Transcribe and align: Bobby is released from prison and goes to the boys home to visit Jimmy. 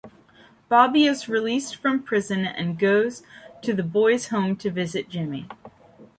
Bobby 0.67 1.05
is 1.05 1.29
released 1.29 1.75
from 1.75 2.01
prison 2.01 2.43
and 2.43 2.79
goes 2.79 3.21
to 3.61 3.71
the 3.71 3.83
boys 3.83 4.29
home 4.29 4.55
to 4.55 4.71
visit 4.71 5.09
Jimmy. 5.09 5.45